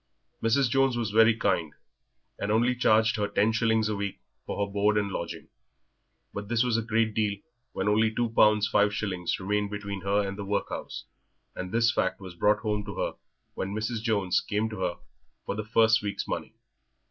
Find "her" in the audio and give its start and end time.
3.17-3.27, 4.65-4.71, 10.01-10.27, 12.95-13.13, 14.79-14.95